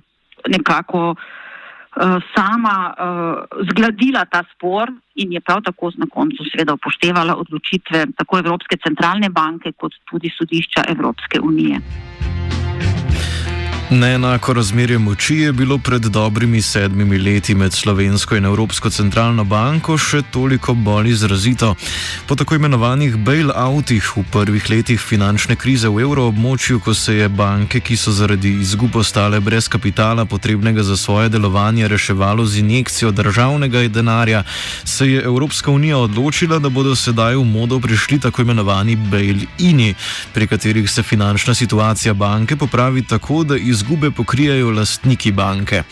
nekako 0.49 1.11
uh, 1.11 2.21
sama 2.35 2.77
uh, 2.93 3.65
zgladila 3.71 4.25
ta 4.25 4.45
spor 4.55 4.93
in 5.15 5.33
je 5.33 5.41
prav 5.41 5.63
tako 5.63 5.91
na 5.97 6.07
koncu 6.11 6.45
seveda 6.53 6.75
upoštevala 6.75 7.37
odločitve 7.37 8.07
tako 8.17 8.39
Evropske 8.39 8.77
centralne 8.87 9.31
banke 9.31 9.73
kot 9.73 9.93
tudi 10.11 10.31
sodišča 10.39 10.85
Evropske 10.89 11.41
unije. 11.41 11.81
Neenako 13.91 14.53
razmerje 14.53 14.99
moči 14.99 15.35
je 15.35 15.53
bilo 15.53 15.79
pred 15.79 16.03
dobrimi 16.03 16.63
sedmimi 16.63 17.19
leti 17.19 17.55
med 17.55 17.73
Slovensko 17.73 18.37
in 18.37 18.45
Evropsko 18.45 18.91
centralno 18.91 19.45
banko 19.45 19.95
še 19.99 20.23
toliko 20.31 20.75
bolj 20.75 21.11
izrazito. 21.11 21.75
Po 22.27 22.35
tako 22.35 22.55
imenovanih 22.59 23.15
bail-outih 23.17 24.09
v 24.17 24.25
prvih 24.33 24.71
letih 24.71 25.01
finančne 25.01 25.57
krize 25.57 25.89
v 25.89 26.03
evroobmočju, 26.03 26.81
ko 26.81 26.95
se 26.95 27.15
je 27.15 27.29
banke, 27.29 27.81
ki 27.81 27.97
so 27.97 28.11
zaradi 28.13 28.57
izgub 28.65 28.97
ostale 28.97 29.41
brez 29.41 29.69
kapitala 29.69 30.25
potrebnega 30.25 30.83
za 30.83 30.97
svoje 30.97 31.29
delovanje, 31.29 31.89
reševalo 31.89 32.47
z 32.47 32.59
injekcijo 32.59 33.11
državnega 33.11 33.85
denarja, 33.89 34.43
se 34.85 35.07
je 35.13 35.23
Evropska 35.23 35.71
unija 35.71 35.99
odločila, 35.99 36.59
da 36.59 36.69
bodo 36.69 36.97
sedaj 36.97 37.37
v 37.37 37.45
modo 37.45 37.79
prišli 37.81 38.19
tako 38.19 38.43
imenovani 38.43 38.97
bail-ini, 38.97 39.95
pri 40.35 40.47
katerih 40.47 40.91
se 40.91 41.03
finančna 41.03 41.55
situacija 41.55 42.15
banke 42.15 42.57
popravi 42.57 43.03
tako, 43.03 43.45
da 43.45 43.57
iz 43.57 43.76
izgube 43.77 44.11
pokrijajo 44.11 44.71
lastniki 44.71 45.33
banke. 45.33 45.83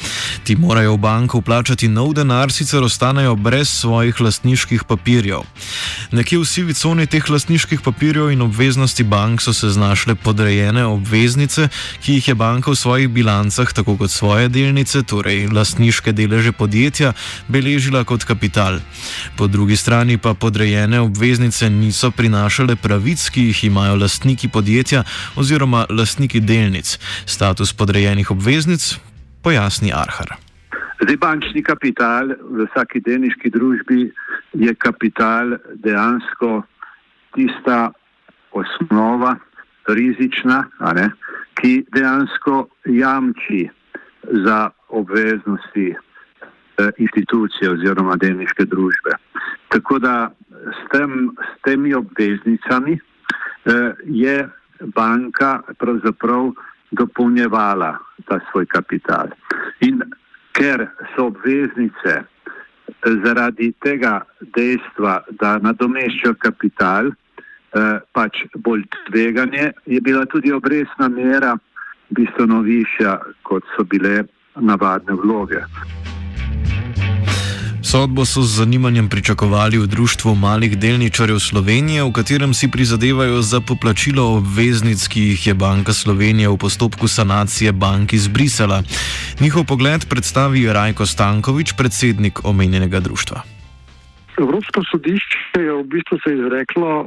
Ti 0.44 0.56
morajo 0.56 0.94
v 0.94 0.98
banko 1.04 1.38
vplačati 1.42 1.88
nov 1.88 2.14
denar, 2.16 2.52
sicer 2.52 2.84
ostanejo 2.84 3.34
brez 3.36 3.68
svojih 3.68 4.20
lastniških 4.20 4.84
papirjev. 4.88 5.44
Nekje 6.12 6.38
v 6.38 6.48
sivi 6.48 6.74
coni 6.74 7.06
teh 7.06 7.28
lastniških 7.30 7.82
papirjev 7.84 8.30
in 8.32 8.42
obveznosti 8.42 9.04
bank 9.04 9.42
so 9.44 9.52
se 9.52 9.68
znašle 9.74 10.14
podrejene 10.14 10.86
obveznice, 10.86 11.68
ki 12.00 12.16
jih 12.16 12.28
je 12.28 12.34
banka 12.34 12.70
v 12.70 12.76
svojih 12.76 13.08
bilancah, 13.08 13.72
tako 13.72 13.96
kot 14.00 14.10
svoje 14.10 14.48
delnice, 14.48 15.02
torej 15.02 15.48
lastniške 15.52 16.12
deleže 16.12 16.52
podjetja, 16.52 17.12
beležila 17.48 18.04
kot 18.04 18.24
kapital. 18.24 18.80
Po 19.36 19.46
drugi 19.46 19.76
strani 19.76 20.16
pa 20.18 20.34
podrejene 20.34 21.00
obveznice 21.00 21.68
niso 21.70 22.10
prinašale 22.10 22.76
pravic, 22.76 23.28
ki 23.28 23.50
jih 23.50 23.64
imajo 23.68 24.00
lastniki 24.00 24.48
podjetja 24.48 25.04
oziroma 25.36 25.84
lastniki 25.90 26.40
delnic. 26.40 26.96
Status 27.26 27.73
podrejenih 27.78 28.30
obveznic, 28.30 28.98
pojasni 29.42 29.92
Arhar. 29.92 30.36
Zdaj, 31.02 31.16
bančni 31.16 31.62
kapital 31.62 32.32
v 32.38 32.66
vsaki 32.70 33.00
delniški 33.04 33.50
družbi 33.50 34.08
je 34.54 34.74
kapital 34.78 35.58
dejansko 35.82 36.62
tista 37.34 37.90
osnova, 38.54 39.34
rizična, 39.88 40.64
ki 41.60 41.84
dejansko 41.92 42.68
jamči 42.86 43.68
za 44.44 44.70
obveznosti 44.88 45.88
eh, 45.92 46.90
institucije 46.98 47.70
oziroma 47.70 48.16
delniške 48.16 48.64
družbe. 48.64 49.18
Tako 49.68 49.98
da 49.98 50.30
s, 50.50 50.80
tem, 50.92 51.34
s 51.36 51.62
temi 51.62 51.94
obveznicami 51.94 52.96
eh, 52.96 53.92
je 54.04 54.48
banka 54.94 55.60
pravzaprav 55.78 56.52
dopolnjevala 56.98 57.98
ta 58.28 58.40
svoj 58.50 58.66
kapital. 58.66 59.32
In 59.80 60.02
ker 60.52 60.86
so 61.14 61.28
obveznice 61.32 62.22
zaradi 63.24 63.72
tega 63.84 64.20
dejstva, 64.56 65.18
da 65.40 65.58
nadomeščajo 65.58 66.34
kapital, 66.38 67.10
eh, 67.10 67.98
pač 68.12 68.44
bolj 68.56 68.84
tveganje, 69.08 69.72
je 69.86 70.00
bila 70.00 70.24
tudi 70.26 70.52
obresna 70.52 71.08
mera 71.08 71.56
bistveno 72.10 72.60
višja, 72.60 73.18
kot 73.42 73.64
so 73.76 73.84
bile 73.84 74.24
navadne 74.56 75.14
vloge. 75.14 75.64
Sodbo 77.94 78.24
so 78.26 78.42
z 78.42 78.58
zanimanjem 78.58 79.06
pričakovali 79.06 79.78
v 79.78 79.86
Društvu 79.86 80.34
malih 80.34 80.74
delničarjev 80.74 81.38
Slovenije, 81.38 82.02
v 82.02 82.10
katerem 82.10 82.50
si 82.50 82.66
prizadevajo 82.66 83.38
za 83.38 83.62
poplačilo 83.62 84.34
obveznic, 84.34 84.98
ki 84.98 85.20
jih 85.30 85.46
je 85.46 85.54
Banka 85.54 85.94
Slovenije 85.94 86.50
v 86.50 86.58
postopku 86.58 87.06
sanacije 87.06 87.70
bank 87.70 88.18
izbrisala. 88.18 88.82
Njihov 89.38 89.70
pogled 89.70 90.10
predstavi 90.10 90.66
Rajko 90.66 91.06
Stankovič, 91.06 91.78
predsednik 91.78 92.42
omenjenega 92.42 92.98
društva. 92.98 93.46
Evropsko 94.42 94.82
sodišče 94.90 95.62
je 95.62 95.72
v 95.78 95.86
bistvu 95.86 96.18
se 96.26 96.34
izreklo 96.34 96.90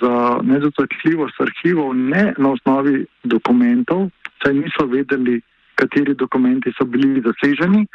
za 0.00 0.40
nedotakljivost 0.40 1.36
arhivov 1.36 1.92
ne 1.92 2.32
na 2.38 2.48
osnovi 2.56 3.04
dokumentov, 3.28 4.08
saj 4.40 4.54
niso 4.56 4.88
vedeli, 4.88 5.36
kateri 5.76 6.14
dokumenti 6.14 6.72
so 6.78 6.84
bili 6.84 7.22
zaseženi, 7.24 7.86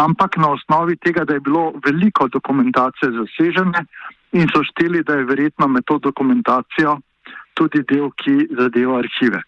ampak 0.00 0.36
na 0.36 0.54
osnovi 0.56 0.96
tega, 0.96 1.24
da 1.24 1.34
je 1.34 1.40
bilo 1.40 1.72
veliko 1.84 2.28
dokumentacije 2.28 3.12
zasežene 3.18 3.84
in 4.32 4.48
so 4.54 4.62
šteli, 4.70 5.02
da 5.02 5.18
je 5.18 5.28
verjetno 5.30 5.68
med 5.68 5.84
to 5.86 5.98
dokumentacijo 5.98 6.98
tudi 7.54 7.82
del, 7.88 8.10
ki 8.18 8.48
zadeva 8.58 8.98
arhive. 8.98 9.42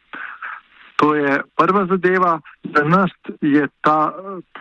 To 0.96 1.14
je 1.14 1.40
prva 1.56 1.86
zadeva. 1.86 2.40
Za 2.64 2.84
nas 2.84 3.10
je 3.40 3.68
ta 3.80 4.12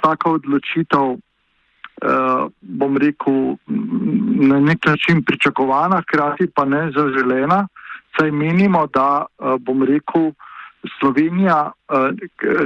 taka 0.01 0.29
odločitev, 0.29 1.15
eh, 1.15 2.41
bom 2.62 2.98
rekel, 2.98 3.55
na 4.50 4.60
nek 4.60 4.86
način 4.86 5.24
pričakovana, 5.24 6.01
hkrati 6.01 6.50
pa 6.55 6.65
ne 6.65 6.91
zaželena, 6.91 7.67
saj 8.17 8.32
menimo, 8.32 8.88
da 8.88 9.25
eh, 9.25 9.55
bom 9.60 9.84
rekel, 9.84 10.32
Slovenija 11.00 11.72
eh, 11.72 12.12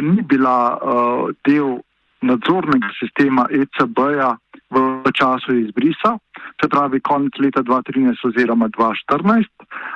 ni 0.01 0.21
bila 0.21 0.77
eh, 0.77 1.33
del 1.47 1.79
nadzornega 2.21 2.91
sistema 2.99 3.47
ECB-ja 3.51 4.35
v 4.69 5.11
času 5.15 5.55
izbrisa, 5.55 6.17
se 6.61 6.69
pravi 6.69 6.99
konec 6.99 7.33
leta 7.39 7.63
2013 7.63 8.27
oziroma 8.27 8.67
2014, 8.69 9.47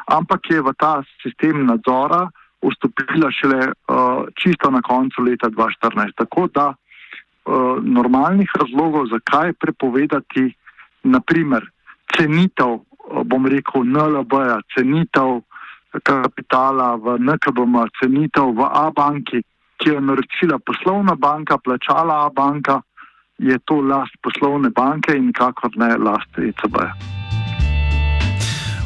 ampak 0.07 0.49
je 0.49 0.61
v 0.61 0.73
ta 0.79 1.03
sistem 1.21 1.65
nadzora 1.67 2.29
vstopila 2.63 3.31
šele 3.31 3.59
uh, 3.67 4.23
čisto 4.39 4.71
na 4.71 4.81
koncu 4.81 5.21
leta 5.21 5.49
2014. 5.49 6.15
Tako 6.15 6.47
da 6.55 6.73
uh, 6.73 7.83
normalnih 7.83 8.49
razlogov, 8.55 9.11
zakaj 9.11 9.53
prepovedati, 9.53 10.53
naprimer, 11.03 11.67
cenitev, 12.15 12.79
uh, 12.79 13.21
bom 13.27 13.45
rekel, 13.45 13.83
NLB-ja, 13.83 14.61
cenitev 14.73 15.43
kapitala 16.01 16.95
v 16.97 17.21
NKBM, 17.21 17.75
cenitev 18.01 18.57
v 18.57 18.61
A-banki, 18.65 19.43
ki 19.77 19.89
je 19.89 20.01
naročila 20.01 20.57
poslovna 20.65 21.15
banka, 21.15 21.57
plačala 21.57 22.25
A-banka, 22.25 22.81
je 23.37 23.57
to 23.65 23.81
last 23.81 24.13
poslovne 24.21 24.69
banke 24.69 25.13
in 25.13 25.33
kakor 25.33 25.69
ne 25.75 25.97
last 25.97 26.29
ECB-ja. 26.37 26.93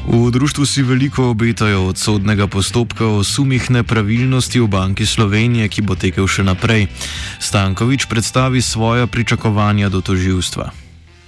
V 0.07 0.31
društvu 0.31 0.63
si 0.65 0.87
veliko 0.87 1.35
obetajo 1.35 1.91
od 1.91 1.99
sodnega 1.99 2.47
postopka 2.47 3.03
o 3.03 3.23
sumih 3.27 3.67
nepravilnosti 3.71 4.59
v 4.63 4.67
Banki 4.71 5.03
Slovenije, 5.03 5.67
ki 5.67 5.83
bo 5.83 5.99
tekel 5.99 6.31
še 6.31 6.47
naprej. 6.47 6.87
Stankovič 7.43 8.07
predstavi 8.07 8.63
svoja 8.63 9.03
pričakovanja 9.11 9.91
do 9.91 9.99
toživstva. 9.99 10.71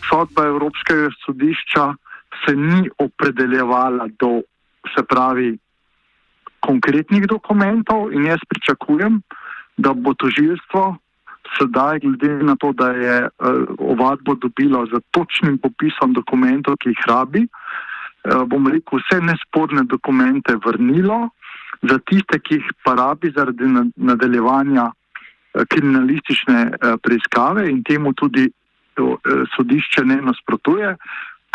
Sodba 0.07 0.47
Evropskega 0.47 1.11
sodišča 1.27 1.91
se 2.39 2.55
ni 2.55 2.87
opredeljevala 3.03 4.07
do, 4.15 4.47
se 4.95 5.03
pravi, 5.03 5.59
konkretnih 6.65 7.27
dokumentov 7.27 8.13
in 8.13 8.25
jaz 8.25 8.41
pričakujem, 8.49 9.21
da 9.77 9.93
bo 9.93 10.13
toživstvo 10.13 10.97
sedaj, 11.57 11.99
glede 11.99 12.43
na 12.45 12.55
to, 12.59 12.71
da 12.77 12.91
je 12.93 13.15
uh, 13.25 13.29
ovadbo 13.79 14.35
dobilo 14.35 14.85
za 14.91 14.99
točnim 15.11 15.57
popisom 15.57 16.13
dokumentov, 16.13 16.77
ki 16.77 16.93
jih 16.93 17.05
rabi, 17.07 17.47
Eh, 18.19 18.43
bom 18.51 18.67
rekel, 18.67 18.99
vse 18.99 19.21
nesporne 19.23 19.85
dokumente 19.87 20.55
vrnilo, 20.65 21.29
za 21.81 21.97
tiste, 22.03 22.39
ki 22.43 22.59
jih 22.59 22.71
pa 22.83 22.93
rabi 22.99 23.31
zaradi 23.31 23.67
nadaljevanja 23.95 24.89
eh, 24.89 25.63
kriminalistične 25.71 26.65
preiskave 27.03 27.69
in 27.71 27.83
temu 27.83 28.13
tudi 28.13 28.49
sodišče 29.55 30.03
ne 30.03 30.17
nasprotuje, 30.21 30.89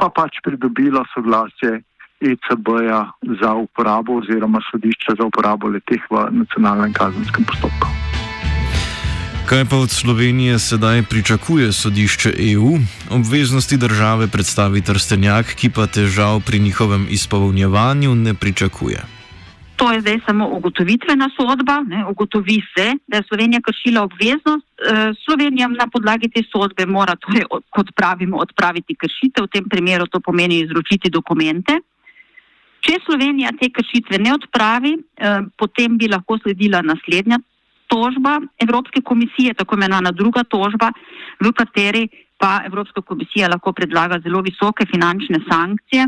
pa 0.00 0.06
pač 0.08 0.38
pridobilo 0.40 1.02
soglasje 1.12 1.82
ECB-ja 2.30 3.12
za 3.40 3.54
uporabo 3.54 4.18
oziroma 4.18 4.60
sodišča 4.70 5.14
za 5.18 5.24
uporabo 5.24 5.68
leteh 5.68 6.02
v 6.10 6.28
nacionalnem 6.30 6.92
kazenskem 6.92 7.44
postopku. 7.44 7.88
Kaj 9.44 9.64
pa 9.70 9.76
od 9.76 9.90
Slovenije 9.90 10.58
sedaj 10.58 11.02
pričakuje 11.02 11.72
sodišče 11.72 12.30
EU? 12.52 12.80
Obveznosti 13.10 13.76
države 13.76 14.28
predstavi 14.28 14.80
Trstenjak, 14.80 15.46
ki 15.54 15.68
pa 15.70 15.86
težav 15.86 16.40
pri 16.46 16.58
njihovem 16.58 17.06
izpolnjevanju 17.10 18.14
ne 18.14 18.34
pričakuje. 18.34 19.04
To 19.76 19.92
je 19.92 20.00
zdaj 20.00 20.18
samo 20.26 20.48
ugotovitvena 20.48 21.28
sodba. 21.36 21.84
Ne, 21.86 22.06
ugotovi 22.10 22.62
se, 22.76 22.92
da 23.06 23.16
je 23.16 23.26
Slovenija 23.28 23.60
kršila 23.60 24.02
obveznost. 24.02 24.66
E, 24.80 25.12
Slovenija 25.24 25.68
na 25.68 25.86
podlagi 25.92 26.28
te 26.28 26.42
sodbe 26.52 26.86
mora, 26.86 27.16
torej, 27.16 27.44
kot 27.70 27.86
pravimo, 27.96 28.36
odpraviti 28.36 28.94
kršitev. 28.94 29.44
V 29.44 29.52
tem 29.52 29.64
primeru 29.68 30.06
to 30.06 30.20
pomeni 30.20 30.60
izročiti 30.60 31.10
dokumente. 31.10 31.80
Če 32.84 32.98
Slovenija 33.06 33.54
te 33.60 33.70
kršitve 33.72 34.18
ne 34.20 34.34
odpravi, 34.34 34.92
e, 34.92 35.34
potem 35.56 35.96
bi 35.98 36.08
lahko 36.12 36.36
sledila 36.42 36.82
naslednja 36.84 37.38
tožba 37.88 38.40
Evropske 38.60 39.00
komisije, 39.00 39.54
tako 39.54 39.78
imenovana 39.78 40.12
druga 40.12 40.44
tožba, 40.44 40.90
v 41.40 41.52
kateri 41.52 42.08
pa 42.38 42.60
Evropska 42.66 43.00
komisija 43.00 43.48
lahko 43.48 43.72
predlaga 43.72 44.18
zelo 44.24 44.42
visoke 44.44 44.86
finančne 44.90 45.40
sankcije 45.48 46.06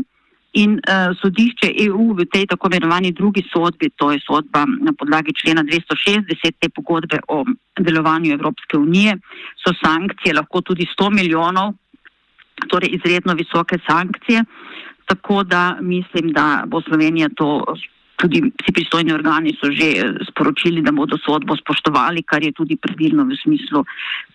in 0.53 0.77
uh, 0.79 1.13
sodišče 1.21 1.69
EU 1.85 2.13
v 2.17 2.25
tej 2.33 2.47
tako 2.49 2.69
imenovani 2.71 3.11
drugi 3.11 3.43
sodbi, 3.53 3.89
to 3.95 4.11
je 4.11 4.19
sodba 4.25 4.65
na 4.65 4.93
podlagi 4.97 5.33
člena 5.35 5.63
260 5.63 6.55
te 6.59 6.69
pogodbe 6.69 7.19
o 7.27 7.43
delovanju 7.79 8.33
Evropske 8.33 8.77
unije, 8.77 9.17
so 9.61 9.73
sankcije 9.83 10.33
lahko 10.33 10.61
tudi 10.61 10.87
100 10.93 11.09
milijonov, 11.13 11.73
torej 12.69 12.89
izredno 12.97 13.33
visoke 13.33 13.77
sankcije. 13.89 14.43
Tako 15.05 15.43
da 15.43 15.77
mislim, 15.81 16.31
da 16.31 16.63
bo 16.67 16.81
Slovenija 16.81 17.29
to 17.35 17.63
tudi 18.17 18.41
vsi 18.41 18.73
pristojni 18.73 19.13
organi 19.13 19.53
so 19.59 19.69
že 19.71 19.89
eh, 19.93 20.13
sporočili, 20.29 20.81
da 20.81 20.91
bodo 20.91 21.17
sodbo 21.21 21.55
spoštovali, 21.55 22.23
kar 22.23 22.43
je 22.43 22.51
tudi 22.51 22.75
pravilno 22.75 23.23
v 23.29 23.37
smislu 23.37 23.85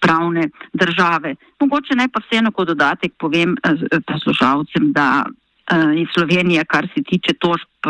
pravne 0.01 0.49
države. 0.73 1.35
Mogoče 1.61 1.99
naj 1.99 2.09
pa 2.09 2.23
vseeno 2.23 2.53
kot 2.53 2.69
dodatek 2.69 3.19
povem 3.19 3.57
eh, 3.59 3.75
eh, 3.91 4.01
poslušalcem, 4.07 4.93
da 4.93 5.25
je 5.73 6.05
Slovenija, 6.15 6.65
kar 6.69 6.89
se 6.95 7.01
tiče 7.07 7.33
tožb, 7.41 7.87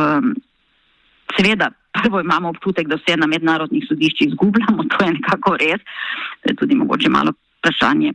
seveda. 1.35 1.71
Prvo 1.93 2.21
imamo 2.21 2.53
občutek, 2.53 2.87
da 2.87 2.99
vse 3.01 3.17
na 3.17 3.27
mednarodnih 3.27 3.87
sodiščih 3.89 4.29
izgubljamo, 4.29 4.85
to 4.93 5.05
je 5.05 5.13
nekako 5.13 5.57
res, 5.57 5.81
tudi 6.61 6.77
mogoče 6.77 7.09
malo 7.09 7.33
vprašanje 7.63 8.13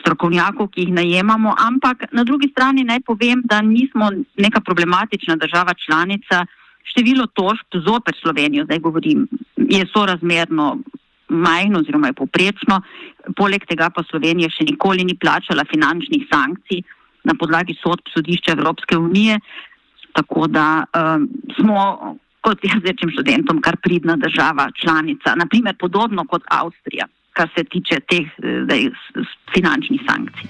strokovnjakov, 0.00 0.70
ki 0.72 0.86
jih 0.86 0.92
najemamo, 0.96 1.54
ampak 1.58 2.08
na 2.12 2.24
drugi 2.24 2.48
strani 2.48 2.84
naj 2.84 3.00
povem, 3.06 3.42
da 3.44 3.60
nismo 3.60 4.10
neka 4.38 4.60
problematična 4.60 5.36
država 5.36 5.74
članica, 5.74 6.46
število 6.84 7.26
tožb 7.26 7.80
zoper 7.86 8.14
Slovenijo, 8.22 8.64
zdaj 8.64 8.78
govorim, 8.78 9.26
je 9.56 9.86
sorazmerno 9.92 10.78
majhno 11.28 11.78
oziroma 11.78 12.06
je 12.06 12.12
poprečno. 12.12 12.80
Poleg 13.36 13.66
tega 13.66 13.90
pa 13.90 14.04
Slovenija 14.10 14.50
še 14.50 14.68
nikoli 14.70 15.04
ni 15.04 15.16
plačala 15.18 15.66
finančnih 15.66 16.28
sankcij 16.30 16.84
na 17.26 17.34
podlagi 17.34 17.74
sodb 17.82 18.06
sodišča 18.14 18.54
Evropske 18.54 18.96
unije, 18.96 19.40
tako 20.14 20.46
da 20.46 20.84
um, 20.94 21.26
smo, 21.58 22.14
kot 22.40 22.62
jaz 22.64 22.84
rečem 22.86 23.10
študentom, 23.10 23.58
kar 23.60 23.76
pridna 23.82 24.14
država 24.16 24.68
članica, 24.78 25.34
naprimer 25.34 25.74
podobno 25.78 26.24
kot 26.30 26.46
Avstrija, 26.46 27.08
kar 27.36 27.48
se 27.56 27.64
tiče 27.64 28.00
teh 28.10 28.26
eh, 28.26 28.62
zdaj, 28.64 28.90
finančnih 29.54 30.00
sankcij. 30.08 30.48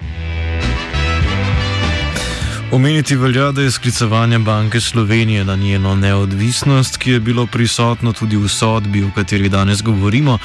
Omeniti 2.71 3.15
velja, 3.15 3.51
da 3.51 3.61
je 3.61 3.71
sklicevanje 3.71 4.39
Banke 4.39 4.79
Slovenije 4.79 5.45
na 5.45 5.55
njeno 5.55 5.95
neodvisnost, 5.95 6.97
ki 6.97 7.11
je 7.11 7.19
bilo 7.19 7.45
prisotno 7.47 8.13
tudi 8.13 8.37
v 8.37 8.47
sodbi, 8.47 9.03
o 9.03 9.11
kateri 9.15 9.49
danes 9.49 9.83
govorimo, 9.83 10.37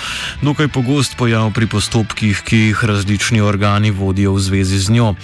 dokaj 0.43 0.69
pogost 0.69 1.17
pojav 1.19 1.51
pri 1.53 1.67
postopkih, 1.67 2.43
ki 2.45 2.57
jih 2.57 2.85
različni 2.85 3.41
organi 3.41 3.91
vodijo 3.91 4.33
v 4.33 4.41
zvezi 4.41 4.79
z 4.79 4.91
njo. 4.91 5.15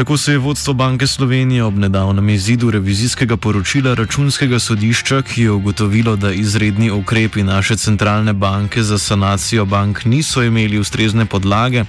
Tako 0.00 0.16
se 0.16 0.32
je 0.32 0.38
vodstvo 0.38 0.74
Banke 0.74 1.06
Slovenije 1.06 1.64
ob 1.64 1.78
nedavnem 1.78 2.28
izidu 2.28 2.70
revizijskega 2.70 3.36
poročila 3.36 3.94
računskega 3.94 4.58
sodišča, 4.58 5.22
ki 5.22 5.42
je 5.42 5.50
ugotovilo, 5.50 6.16
da 6.16 6.32
izredni 6.32 6.90
ukrepi 6.90 7.42
naše 7.42 7.76
centralne 7.76 8.32
banke 8.32 8.82
za 8.82 8.98
sanacijo 8.98 9.64
bank 9.64 10.04
niso 10.04 10.42
imeli 10.42 10.78
ustrezne 10.78 11.26
podlage, 11.26 11.84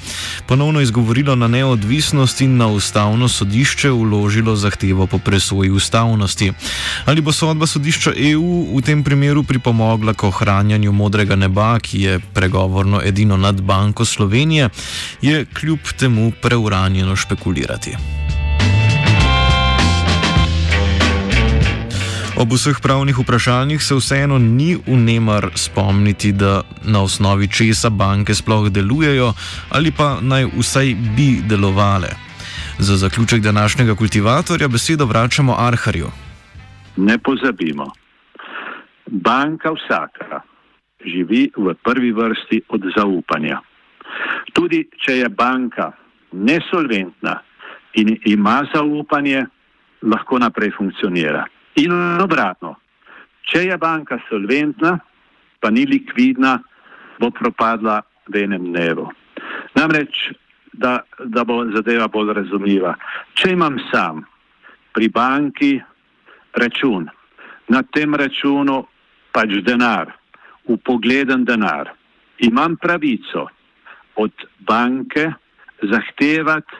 ponovno 0.46 0.82
izgovorilo 0.82 1.36
na 1.36 1.48
neodvisnost 1.48 2.42
in 2.42 2.58
na 2.58 2.68
ustavno 2.68 3.28
sodišče 3.28 3.92
uložilo 3.92 4.56
zahtevo 4.56 5.08
po 5.08 5.18
presoji 5.18 5.72
ustavnosti. 5.72 6.52
Ali 7.06 7.22
bo 7.22 7.32
sodba 7.32 7.68
sodišča 7.68 8.12
EU 8.18 8.78
v 8.78 8.82
tem 8.82 9.04
primeru 9.04 9.44
pripomogla 9.44 10.14
k 10.14 10.24
ohranjanju 10.24 10.92
modrega 10.92 11.36
neba, 11.36 11.80
ki 11.80 12.02
je 12.02 12.20
pregovorno 12.20 13.02
edino 13.06 13.38
nad 13.38 13.62
Banko 13.62 14.06
Slovenije, 14.06 14.70
je 15.22 15.46
kljub 15.46 15.80
temu 15.98 16.32
preuranjeno 16.42 17.16
špekulirati. 17.16 18.01
Ob 22.42 22.50
vseh 22.58 22.80
pravnih 22.82 23.18
vprašanjih 23.20 23.84
se 23.84 23.96
vseeno 23.96 24.38
ni 24.40 24.78
unemar 24.88 25.50
spomniti, 25.56 26.32
da 26.32 26.62
na 26.84 27.04
osnovi 27.04 27.48
česa 27.48 27.90
banke 27.90 28.34
sploh 28.34 28.70
delujejo 28.70 29.34
ali 29.70 29.92
pa 29.92 30.18
naj 30.22 30.48
vsaj 30.58 30.96
bi 31.18 31.42
delovale. 31.50 32.10
Za 32.80 32.98
zaključek 32.98 33.42
današnjega 33.42 33.96
kultivatorja 33.96 34.68
besedo 34.68 35.06
vračamo 35.06 35.56
Arharju. 35.60 36.08
Ne 36.98 37.18
pozabimo, 37.18 37.92
banka 39.06 39.70
vsaka 39.72 40.42
živi 41.06 41.52
v 41.58 41.76
prvi 41.84 42.12
vrsti 42.12 42.62
od 42.70 42.82
zaupanja. 42.98 43.62
Tudi 44.54 44.90
če 45.06 45.18
je 45.18 45.30
banka 45.30 45.92
nesolventna 46.32 47.40
in 47.94 48.18
ima 48.26 48.62
zaupanje, 48.74 49.46
lahko 50.02 50.40
naprej 50.40 50.72
funkcionira. 50.78 51.46
In 51.76 51.94
obratno, 52.22 52.76
če 53.48 53.66
je 53.68 53.78
banka 53.78 54.20
solventna, 54.30 54.98
pa 55.60 55.70
ni 55.70 55.86
likvidna, 55.86 56.58
bo 57.20 57.30
propadla 57.32 58.02
v 58.28 58.44
enem 58.46 58.72
dnevu. 58.72 59.06
Namreč, 59.78 60.32
da, 60.74 61.02
da 61.20 61.44
bo 61.46 61.62
zadeva 61.76 62.08
bolj 62.08 62.34
razumljiva. 62.34 62.96
Če 63.38 63.54
imam 63.54 63.78
sam 63.92 64.24
pri 64.96 65.10
banki 65.14 65.74
račun, 66.58 67.08
na 67.72 67.84
tem 67.94 68.16
računu 68.16 68.82
pač 69.32 69.54
denar, 69.64 70.12
upogleden 70.68 71.46
denar, 71.48 71.92
imam 72.44 72.76
pravico 72.78 73.48
od 74.20 74.48
banke 74.68 75.30
zahtevati, 75.82 76.76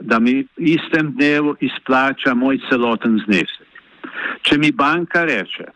da 0.00 0.18
mi 0.18 0.40
v 0.42 0.74
istem 0.76 1.12
dnevu 1.12 1.56
izplača 1.60 2.34
moj 2.34 2.60
celoten 2.68 3.18
znesek. 3.24 3.66
Če 4.42 4.58
mi 4.58 4.72
banka 4.72 5.24
reče, 5.24 5.66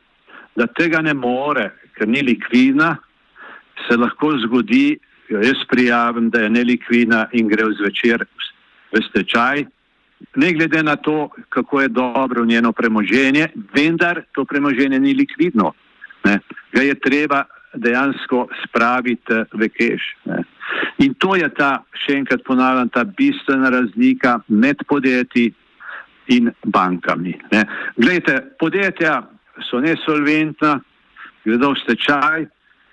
da 0.56 0.66
tega 0.66 1.02
ne 1.02 1.14
more, 1.14 1.70
ker 1.98 2.08
ni 2.08 2.22
likvidna, 2.22 2.96
se 3.86 3.96
lahko 3.96 4.32
zgodi, 4.46 4.98
jaz 5.30 5.64
prijavim, 5.70 6.30
da 6.30 6.44
je 6.44 6.50
nelikvidna 6.50 7.26
in 7.32 7.48
gre 7.48 7.66
zvečer 7.78 8.24
v 8.92 9.02
stečaj, 9.08 9.64
ne 10.36 10.52
glede 10.52 10.82
na 10.82 10.96
to, 10.96 11.28
kako 11.48 11.80
je 11.80 11.88
dobro 11.88 12.44
njeno 12.44 12.72
premoženje, 12.72 13.48
vendar 13.74 14.22
to 14.32 14.44
premoženje 14.44 15.00
ni 15.00 15.14
likvidno. 15.14 15.72
Ne. 16.24 16.38
Ga 16.72 16.82
je 16.82 16.94
treba 16.94 17.44
dejansko 17.74 18.48
spraviti 18.64 19.42
v 19.52 19.68
keš. 19.68 20.02
Ne. 20.30 20.42
In 21.04 21.14
to 21.18 21.34
je 21.36 21.48
ta, 21.56 21.84
še 22.04 22.18
enkrat 22.20 22.44
ponavljam, 22.46 22.88
ta 22.94 23.04
bistvena 23.04 23.70
razlika 23.74 24.38
med 24.48 24.82
podjetji 24.88 25.52
in 26.34 26.50
bankami. 26.64 27.34
Ne. 27.52 27.64
Glejte, 27.96 28.40
podjetja 28.58 29.20
so 29.68 29.80
nesolventna, 29.80 30.78
gredo 31.44 31.74
v 31.74 31.80
stečaj, 31.82 32.46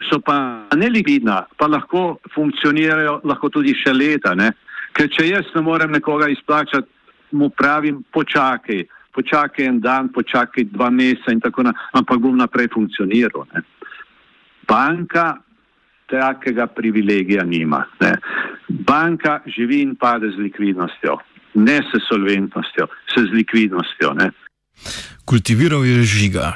so 0.10 0.20
pa 0.20 0.68
nelikvidna, 0.76 1.46
pa 1.58 1.68
lahko 1.70 2.20
funkcionirajo 2.34 3.22
lahko 3.24 3.52
tudi 3.54 3.76
še 3.78 3.94
leta. 3.94 4.34
Ne. 4.36 4.52
Ker 4.98 5.08
če 5.12 5.30
jaz 5.30 5.54
ne 5.56 5.64
morem 5.64 5.94
nekoga 5.94 6.28
izplačati, 6.32 6.90
mu 7.32 7.48
pravim, 7.50 8.02
počakaj, 8.12 8.84
počakaj 9.16 9.66
en 9.66 9.80
dan, 9.80 10.10
počakaj 10.12 10.66
dva 10.74 10.90
meseca 10.92 11.32
in 11.32 11.40
tako 11.40 11.64
naprej, 11.64 11.88
ampak 11.96 12.20
bom 12.20 12.36
naprej 12.36 12.68
funkcioniral. 12.74 13.48
Ne. 13.54 13.64
Banka 14.72 15.36
takega 16.12 16.68
privilegija 16.68 17.44
nima. 17.44 17.84
Ne. 18.00 18.16
Banka 18.70 19.40
živi 19.46 19.82
in 19.82 19.96
pade 19.96 20.32
z 20.32 20.40
likvidnostjo, 20.40 21.18
ne 21.54 21.78
s 21.84 22.04
solventnostjo, 22.08 22.88
s 22.88 23.22
z 23.28 23.34
likvidnostjo. 23.36 24.14
Ne. 24.14 24.32
Kultiviral 25.26 25.86
je 25.86 26.04
žiga. 26.04 26.54